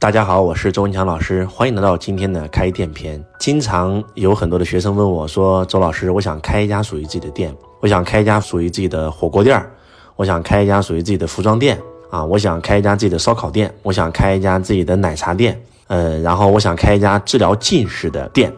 [0.00, 3.22] 大家好，我是周文强老师，欢迎来到今天的开店篇。
[3.38, 9.70] 经常有很多的学生问我说：“周老师，我想开一家属于自己的店，我想开一家属于自己的火锅店儿，
[10.16, 11.78] 我想开一家属于自己的服装店
[12.08, 18.50] 啊，我想开一家自己的烧烤店，我想开一家自己的奶茶店，呃，然后我想开一家治疗近视的店。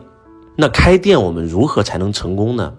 [0.54, 2.72] 那开店我们如何才能成功呢？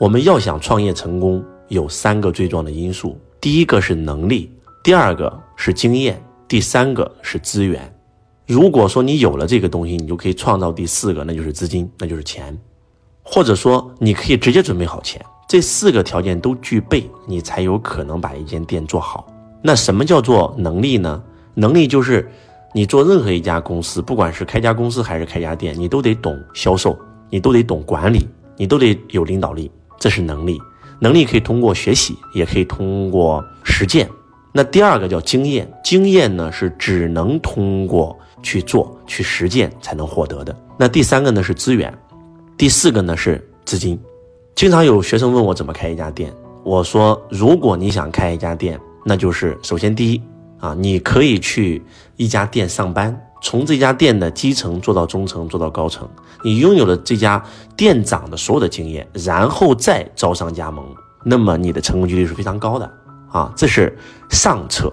[0.00, 4.50] 我们要想创业成功，有三个最重要的因素：第一个是能力，
[4.82, 7.92] 第二个是经验。”第三个是资源，
[8.46, 12.56] 如果说你有了这个东西，你就可以创造第四个，那就是资金，那就是钱，
[13.22, 19.26] 或者说你可以直接准备好钱，这四个条件都具备，你才有可能把一间店做好。
[19.60, 21.20] 那什么叫做能力呢？
[21.54, 22.30] 能力就是
[22.72, 26.96] 你做任何一家公司，不管是开家公司还是开家店，你都得懂销售，
[27.28, 30.60] 你都得懂管理，你都得有领导力，这是能力。
[31.00, 34.08] 能力可以通过学习，也可以通过实践。
[34.56, 40.56] 那第二个叫经验，经验呢是只能通过去做、去实践才能获得的。
[40.78, 41.92] 那第三个呢是资源，
[42.56, 44.00] 第四个呢是资金。
[44.54, 46.32] 经常有学生问我怎么开一家店，
[46.64, 50.22] 我说如果你想开一家店，那就是首先第一
[50.58, 51.82] 啊，你可以去
[52.16, 56.08] 一家店上班，从这家店的基层做到中层，做到高层，
[56.42, 57.44] 你拥有了这家
[57.76, 60.82] 店长的所有的经验，然后再招商加盟，
[61.22, 62.90] 那么你的成功几率是非常高的。
[63.36, 63.94] 啊，这是
[64.30, 64.90] 上策。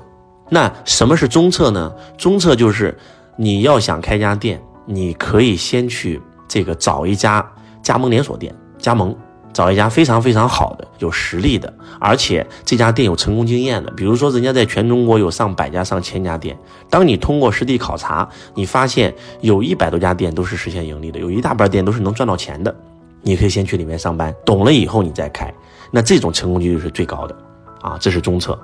[0.49, 1.89] 那什么是中策呢？
[2.17, 2.93] 中策就是
[3.37, 7.49] 你要想开家店，你可以先去这个找一家
[7.81, 9.15] 加盟连锁店，加盟
[9.53, 13.89] 找一家非常非常好的、有实力的，而且这家店有成功经验的。
[13.91, 16.57] 比如说，人家在全中国有上百家、上千家店。
[16.89, 22.75] 当你通过实地考察，你发现有一百多家店都是实现盈利的，有一大半店都是能赚到钱的，
[23.21, 25.51] 你可以先去里面上班，懂了以后你再开，
[25.89, 27.35] 那这种成功几率是最高的。
[27.83, 28.57] 啊，这是中策，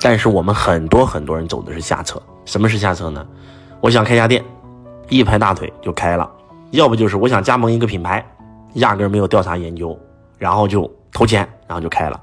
[0.00, 2.22] 但是我们很多很多人走的是下策。
[2.46, 3.26] 什么是下策呢？
[3.80, 4.42] 我想开家店，
[5.08, 6.24] 一拍大腿就开了；
[6.70, 8.24] 要不就是我想加盟一个品牌，
[8.74, 9.98] 压根没有调查研究，
[10.38, 12.20] 然后就投钱，然后就开了，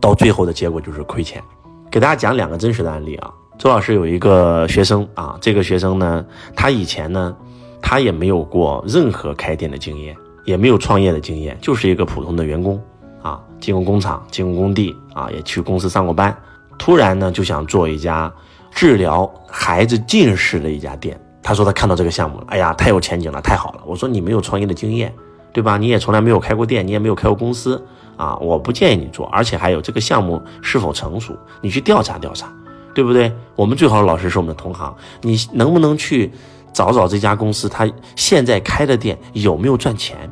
[0.00, 1.42] 到最后的结果就是亏钱。
[1.90, 3.30] 给大家讲两个真实的案例啊。
[3.58, 6.24] 周老师有一个学生啊，这个学生呢，
[6.54, 7.36] 他以前呢，
[7.82, 12.80] 他也没有过任何开店的经验，也没有创业的经验，就是一个普通的员工。
[13.22, 16.36] 啊，进过工厂，进过工地，啊，也去公司上过班。
[16.78, 18.32] 突然呢，就想做一家
[18.70, 21.20] 治疗孩子近视的一家店。
[21.42, 23.80] 他说他看到这个项目了，哎呀，太有前景了，太好了。
[23.86, 25.12] 我说你没有创业的经验，
[25.52, 25.78] 对吧？
[25.78, 27.82] 你也从来没有开过店，你也没有开过公司，
[28.16, 29.26] 啊，我不建议你做。
[29.28, 32.52] 而且还有这个项目是否成熟，你去调查调查，
[32.94, 33.32] 对不对？
[33.56, 36.30] 我们最好的老师是我们的同行，你能不能去
[36.72, 40.30] 找找这家公司，他现在开的店有没有赚钱？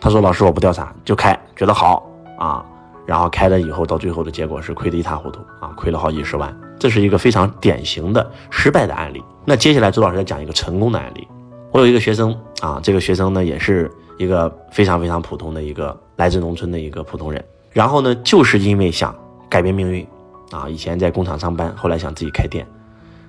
[0.00, 2.07] 他说老师我不调查就开，觉得好。
[2.38, 2.64] 啊，
[3.04, 9.22] 然后开了以后，到最后的结果是亏得一塌糊涂啊，亏了好几十万，这是一个非常典型的失败的案例。
[9.44, 11.26] 那接下来周老师来讲一个成功的案例。
[11.72, 19.14] 我有一个学生啊，这个学生呢也是一个非常非常普通的一个来自农村的一个普通人，然后呢就是因为想
[19.48, 20.06] 改变命运
[20.50, 22.66] 啊，以前在工厂上班，后来想自己开店，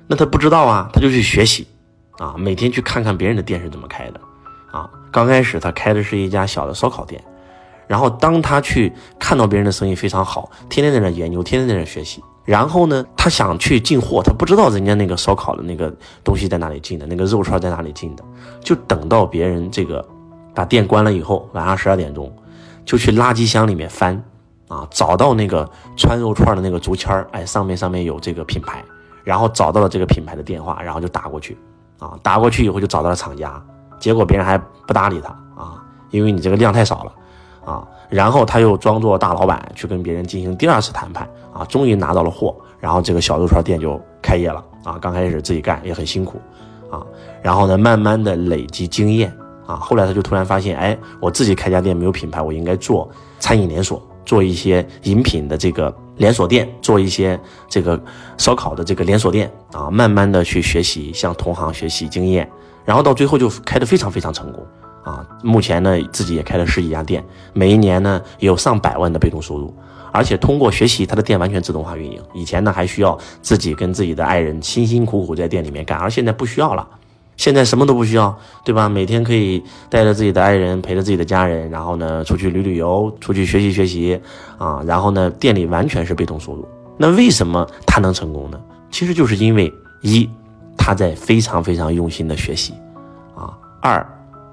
[0.07, 1.67] 那他不知道啊，他就去学习
[2.17, 4.21] 啊，每天去看看别人的店是怎么开的
[4.71, 4.89] 啊。
[5.11, 7.21] 刚开始他开的是一家小的烧烤店。
[7.89, 12.23] 然后当他去看到别人的生意非常好，天天在那研究，天天在那学习。
[12.45, 15.91] 然后呢，他想去进货，他不知道人家那个烧烤的那个
[16.23, 18.23] 东西在哪里进的，那个肉串在哪里进的，
[18.61, 20.07] 就等到别人这个
[20.53, 22.31] 把店关了以后，晚上十二点钟，
[22.85, 24.23] 就去垃圾箱里面翻，
[24.67, 25.67] 啊，找到那个
[25.97, 28.83] 串肉串的那个竹签儿，哎，上面上面有这个品牌，
[29.23, 31.57] 然后找到了这个品牌的电话，然后就打过去，
[31.97, 33.59] 啊，打过去以后就找到了厂家，
[33.99, 37.11] 结果别人还不搭理他啊，因为你这个量太少了。
[37.69, 44.97] 啊，然后他又装作大老板去跟别人进行第二次谈判啊，终于拿到了货，然后这个小肉串店就开业了啊。
[44.99, 46.41] 刚开始自己干也很辛苦
[46.89, 47.05] 啊，
[47.43, 49.31] 然后呢，慢慢的累积经验
[49.67, 53.07] 啊，后来他就突然发现，哎，我自己开家店没有品牌，我应该做
[53.37, 58.01] 餐饮连锁，做一些饮品的这个连锁店，做一些这个
[58.39, 62.49] 烧烤的这个连锁店啊，慢慢的去学习，向同行学习经验，
[62.83, 64.65] 然后到最后就开得非常非常成功。
[65.09, 67.23] 啊，目前呢自己也开了十几家店，
[67.53, 69.73] 每一年呢有上百万的被动收入，
[70.11, 72.21] 而且通过学习，他的店完全自动化运营。
[72.33, 76.87] 以前呢还需要自己跟自己的爱人辛辛苦苦在店里面干，而现在不需要了，
[77.37, 78.87] 现在什么都不需要，对吧？
[78.87, 84.19] 每天可以带着自己的爱人，陪着自己的家人，然后呢出去旅旅游，出去学习学习，
[84.59, 86.67] 啊，然后呢店里完全是被动收入。
[86.97, 88.59] 那为什么他能成功呢？
[88.91, 90.29] 其实就是因为一
[90.77, 92.73] 他在非常非常用心的学习，
[93.35, 94.05] 啊，二。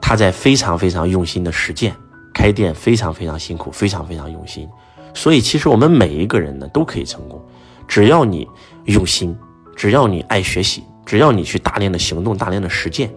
[0.09, 1.93] 他在非常非常用心的实践，
[2.33, 4.69] 开店非常非常辛苦，非常非常用心，
[5.13, 7.45] 所以其实我们每一个人呢都可以成功，
[7.89, 8.49] 只要你
[8.85, 9.37] 用心，
[9.75, 13.11] 只要你爱学习，只要你去大量的行动、大量的实践，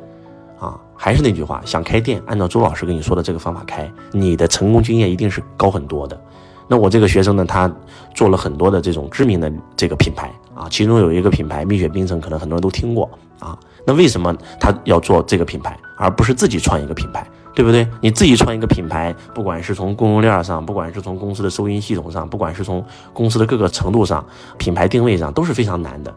[0.60, 6.20] 啊，还是那句话，想开店，按照周老师跟你说的这个方法开，你的成功经验一定是高很多的。
[6.68, 7.72] 那我这个学生呢，他
[8.16, 13.10] 做了很多的这种知名的这个品牌啊，其中有一个品牌蜜雪冰城，可能很多人都听过
[13.40, 13.58] 啊。
[13.88, 17.26] 那为什么他要做这个品牌，而不是自己创一个品牌？
[17.56, 17.88] 对不对？
[18.02, 24.26] 你自己创一个品牌，不管是从供应链上，不管是从公司的收银系统上，不管是从公司的各个程度上，
[24.58, 26.14] 品牌定位上都是非常难的。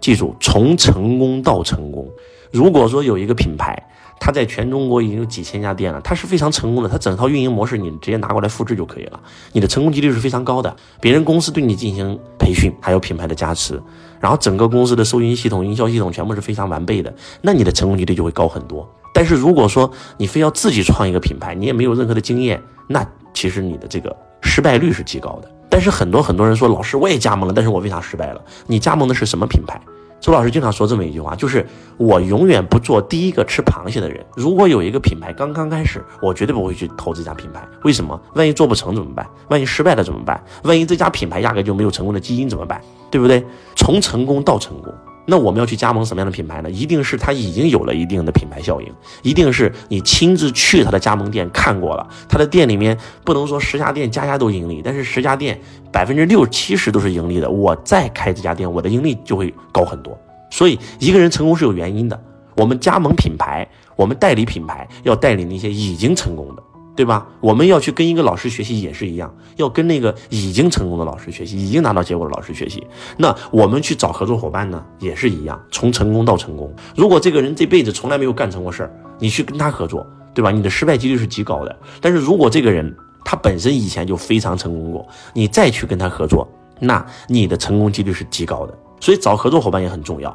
[0.00, 2.08] 记住，从成功到成功。
[2.50, 3.80] 如果说有一个品牌，
[4.24, 9.20] 它在全中国已经有几千家店了，它是非常成功的，它整套运营模式你直接拿过来复制就可以了，
[9.52, 10.74] 你的成功几率是非常高的。
[10.98, 13.78] 别人公司对你进行培训，还有品牌的加持，
[14.18, 18.90] 然后整个公司的收银系统、营销系统全部是非常完备的，那你的成功几率就会高很多。
[19.12, 25.50] 但是如果说你非要自己创一个品牌，你也没有任何的经验，那其实你的这个失败率是极高的。
[25.68, 28.40] 但是很多很多人说，老师我也加盟了，但是我为啥失败了？
[28.66, 29.78] 你加盟的是什么品牌？
[30.24, 31.66] 周老师经常说这么一句话，就是
[31.98, 34.24] 我永远不做第一个吃螃蟹的人。
[34.34, 37.62] 如果有一个品牌刚刚开始，我绝对不会去投这家品牌。
[37.82, 38.18] 为什么？
[38.34, 39.28] 万一做不成怎么办？
[39.50, 40.42] 万一失败了怎么办？
[40.62, 42.80] 万一这家品牌压根就没有成功的基因怎么办？
[43.10, 43.44] 对不对？
[43.76, 44.94] 从成功到成功。
[45.26, 46.70] 那我们要去加盟什么样的品牌呢？
[46.70, 48.92] 一定是它已经有了一定的品牌效应，
[49.22, 55.58] 一定是你亲自去他的加盟店看过了，他的店里面不能说十家店家家都盈利，但是十家店
[55.90, 60.18] 百分之六七十都是盈利的，我再开这家店，我的盈利就会高很多。
[60.50, 62.22] 所以一个人成功是有原因的，
[62.56, 63.66] 我们加盟品牌，
[63.96, 66.62] 我们代理品牌，要代理那些已经成功的。
[66.96, 67.26] 对吧？
[67.40, 72.86] 我们要去跟一个老师学习也是一样，要跟那个已经成功的老师学习，已经拿到结果的老师学习。
[73.16, 76.72] 那我们去找合作伙伴呢，也是一样，从成功到成功。
[76.94, 80.50] 如果这个人这辈子从来没有干成过事儿，你去跟他合作，对吧？
[80.50, 81.76] 你的失败几率是极高的。
[82.00, 82.94] 但是如果这个人
[83.24, 86.46] 他本身以前就非常成功过，你再去跟他合作，
[86.78, 88.74] 那你的成功几率是极高的。
[89.00, 90.34] 所以找合作伙伴也很重要。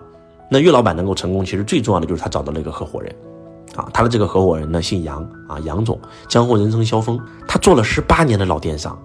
[0.52, 3.16] 那岳老板能够成功，其实最重要的就是他找到了一个合伙人。
[3.76, 7.20] 啊，他的这个合伙人呢姓杨啊，杨总，江湖人称萧峰。
[7.48, 8.98] 他做了十八年的老电商，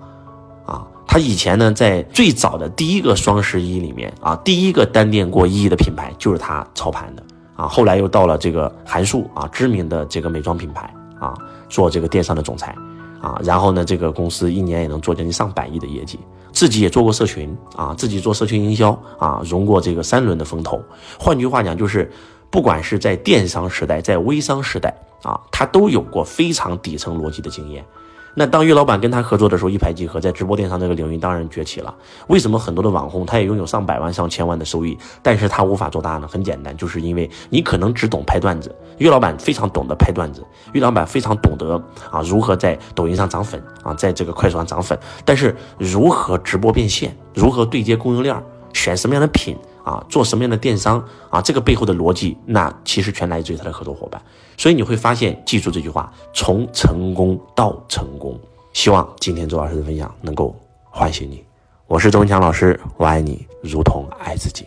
[0.66, 7.22] 啊，他以前呢在最早的第一个双十一里面啊，第一个单店过亿的品牌就是他操盘的
[7.56, 7.68] 啊。
[7.68, 11.34] 后来又到了这个韩束啊，知名的这个美妆品牌啊，
[11.68, 12.74] 做这个电商的总裁
[13.20, 13.38] 啊。
[13.44, 16.18] 然后呢，这个公司一年也能做将近上百亿的业绩，
[16.52, 20.82] 自己也做过社群啊，自己做社群营销啊，融过这个三轮的风投。
[21.18, 22.10] 换句话讲，就是。
[22.54, 27.84] 不管是在电商时代，在微商时代啊，他都有过非常底层逻辑的经验。
[28.32, 31.92] 那当岳老板跟他合作的时候，一拍即合，在直播电商这个领域当然崛起了。
[32.28, 36.28] 为什么很多的网红他也拥有上百万、上千万的收益，但是他无法做大呢？
[36.28, 40.40] 很简单，就是因为你可能只懂拍段子，岳老板非常懂得拍段子，
[40.74, 41.74] 岳老板非常懂得
[42.08, 48.40] 啊如何在抖音上涨粉啊，在这个快手上涨粉，但是如何直播变现，如何对接供应链，
[48.72, 49.56] 选什么样的品。
[49.84, 51.40] 啊，做什么样的电商啊？
[51.40, 54.20] 这个背后的逻辑，那其实全来自于他的合作伙伴。
[54.56, 58.36] 所以你会发现，记住这句话：从成功到成功。
[58.72, 60.56] 希望今天周老师的分享能够
[60.90, 61.44] 唤醒你。
[61.86, 64.66] 我是周文强老师，我爱你如同爱自己。